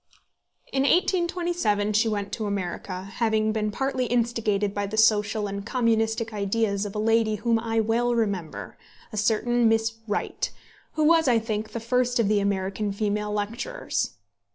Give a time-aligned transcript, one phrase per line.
[0.73, 6.33] In 1827 she went to America, having been partly instigated by the social and communistic
[6.33, 8.79] ideas of a lady whom I well remember,
[9.13, 10.49] a certain Miss Wright,
[10.93, 14.15] who was, I think, the first of the American female lecturers.